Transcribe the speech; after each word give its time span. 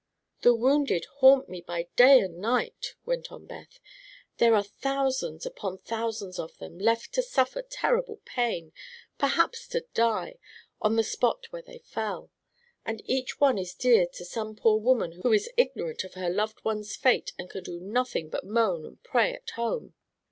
"The 0.41 0.55
wounded 0.55 1.05
haunt 1.19 1.47
me 1.47 1.61
by 1.61 1.87
day 1.95 2.21
and 2.21 2.39
night," 2.39 2.95
went 3.05 3.31
on 3.31 3.45
Beth. 3.45 3.79
"There 4.37 4.55
are 4.55 4.63
thousands 4.63 5.45
upon 5.45 5.77
thousands 5.77 6.39
of 6.39 6.57
them, 6.57 6.79
left 6.79 7.13
to 7.13 7.21
suffer 7.21 7.61
terrible 7.61 8.19
pain 8.25 8.73
perhaps 9.19 9.67
to 9.67 9.85
die 9.93 10.39
on 10.81 10.95
the 10.95 11.03
spot 11.03 11.45
where 11.51 11.61
they 11.61 11.77
fell, 11.85 12.31
and 12.83 13.03
each 13.05 13.39
one 13.39 13.59
is 13.59 13.75
dear 13.75 14.07
to 14.07 14.25
some 14.25 14.55
poor 14.55 14.79
woman 14.79 15.19
who 15.21 15.31
is 15.33 15.51
ignorant 15.55 16.03
of 16.03 16.15
her 16.15 16.31
loved 16.31 16.65
one's 16.65 16.95
fate 16.95 17.31
and 17.37 17.47
can 17.51 17.63
do 17.63 17.79
nothing 17.79 18.29
but 18.29 18.43
moan 18.43 18.83
and 18.87 19.03
pray 19.03 19.35
at 19.35 19.51
home." 19.51 19.93